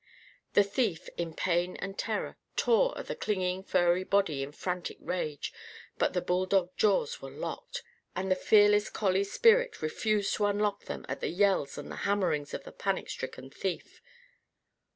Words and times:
The 0.53 0.63
thief, 0.63 1.09
in 1.15 1.35
pain 1.35 1.75
and 1.75 1.95
terror, 1.95 2.35
tore 2.55 2.97
at 2.97 3.05
the 3.05 3.15
clinging 3.15 3.61
furry 3.61 4.03
body 4.03 4.41
in 4.41 4.51
frantic 4.51 4.97
rage. 4.99 5.53
But 5.99 6.13
the 6.13 6.23
bulldog 6.23 6.71
jaws 6.75 7.21
were 7.21 7.29
locked, 7.29 7.83
and 8.15 8.31
the 8.31 8.35
fearless 8.35 8.89
collie 8.89 9.23
spirit 9.23 9.79
refused 9.79 10.33
to 10.37 10.47
unlock 10.47 10.85
them 10.85 11.05
at 11.07 11.19
the 11.19 11.29
yells 11.29 11.77
and 11.77 11.91
the 11.91 11.97
hammerings 12.09 12.51
of 12.55 12.63
the 12.63 12.71
panic 12.71 13.11
stricken 13.11 13.51
thief. 13.51 14.01